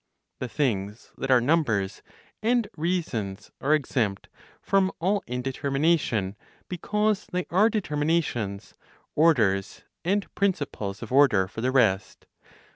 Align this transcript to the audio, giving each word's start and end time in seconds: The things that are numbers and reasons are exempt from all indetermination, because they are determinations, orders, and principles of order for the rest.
The 0.39 0.49
things 0.49 1.11
that 1.19 1.29
are 1.29 1.39
numbers 1.39 2.01
and 2.41 2.67
reasons 2.75 3.51
are 3.61 3.75
exempt 3.75 4.29
from 4.59 4.91
all 4.99 5.21
indetermination, 5.27 6.35
because 6.67 7.27
they 7.31 7.45
are 7.51 7.69
determinations, 7.69 8.73
orders, 9.13 9.83
and 10.03 10.33
principles 10.33 11.03
of 11.03 11.11
order 11.11 11.47
for 11.47 11.61
the 11.61 11.71
rest. 11.71 12.25